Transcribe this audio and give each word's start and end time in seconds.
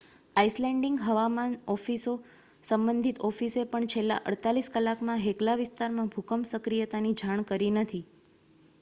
Icelandic 0.35 1.01
હવામાન 1.01 1.51
સંબંધિત 2.63 3.21
ઓફિસે 3.23 3.65
પણ 3.67 3.87
છેલ્લાં 3.87 4.25
48 4.31 4.73
કલાકમાં 4.77 5.21
હેકલા 5.21 5.57
વિસ્તારમાં 5.59 6.13
ભૂકંપ 6.17 6.49
સક્રિયતાની 6.53 7.17
જાણ 7.23 7.45
કરી 7.47 7.69
નથી 7.75 8.01